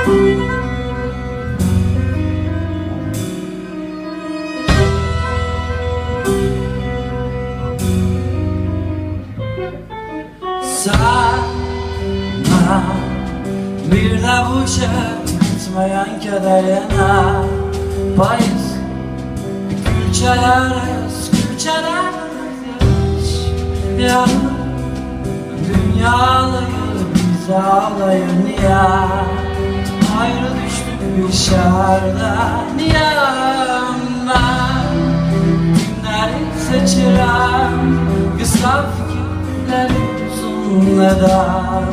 Sana 0.00 0.30
bir 13.92 14.22
avuca 14.22 14.90
tutmayan 15.26 16.20
kadar 16.20 16.64
yana 16.64 17.42
Bayız 18.18 18.74
gül 19.70 20.12
çalarız, 20.12 21.30
gül 21.32 21.58
çalarız 21.58 23.28
Ya 23.98 24.24
dünyalıyız 25.68 27.00
biz 27.14 27.50
ağlayın 27.54 28.46
ya 28.64 29.08
Ayrı 30.20 30.50
düştük 30.64 31.00
bir 31.16 31.32
şardan 31.32 32.78
ya 32.94 33.34
Ben 34.28 34.94
Günleri 35.30 36.44
seçirem 36.70 37.98
Kısa 38.38 38.84
fikirler 38.90 39.90
uzun 40.32 40.98
neden 40.98 41.84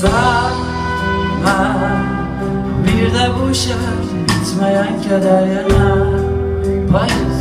Sana 0.00 1.56
bir 2.86 3.14
de 3.14 3.30
bu 3.34 3.54
şehir 3.54 3.76
bitmeyen 4.28 5.02
keder 5.02 5.46
yana 5.46 5.94
Payız 6.92 7.40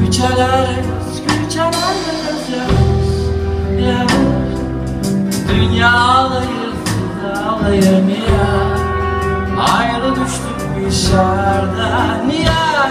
Güçeleriz, 0.00 1.22
güçeleriz 1.26 2.48
yaz 2.52 3.18
Yaz 3.86 4.10
Dünyalıyız, 5.48 6.82
ağlayın 7.46 8.08
ya 8.08 8.52
Ayrı 9.74 10.10
düştük 10.10 10.76
bir 10.76 10.90
şerden 10.90 12.28
ya 12.44 12.88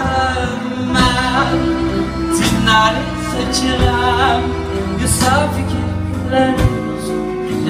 Ben 0.94 1.58
Dinleri 2.32 3.02
seçirem 3.32 4.42
Kısa 5.00 5.48
fikirler 5.48 6.81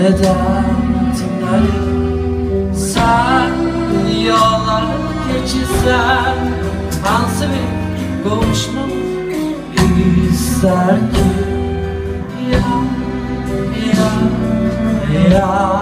Neden 0.03 0.65
dinleri 1.17 1.73
Sen 2.75 3.51
yolları 4.27 4.87
geçirsen 5.33 6.37
Hansı 7.05 7.45
bir 7.49 8.29
kavuşma 8.29 8.83
ister 10.33 10.97
ki? 10.97 11.25
Ya, 12.53 12.59
ya, 13.87 14.11
ya 15.31 15.82